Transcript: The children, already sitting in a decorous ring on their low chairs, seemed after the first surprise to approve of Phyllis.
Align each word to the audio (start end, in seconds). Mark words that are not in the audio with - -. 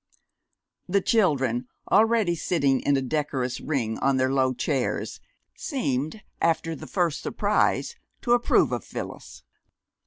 The 0.89 1.01
children, 1.01 1.67
already 1.91 2.33
sitting 2.33 2.79
in 2.79 2.97
a 2.97 3.03
decorous 3.03 3.59
ring 3.61 3.99
on 3.99 4.17
their 4.17 4.33
low 4.33 4.51
chairs, 4.51 5.19
seemed 5.55 6.23
after 6.41 6.75
the 6.75 6.87
first 6.87 7.21
surprise 7.21 7.95
to 8.23 8.31
approve 8.33 8.71
of 8.71 8.83
Phyllis. 8.83 9.43